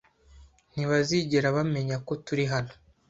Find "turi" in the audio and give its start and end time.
2.25-2.45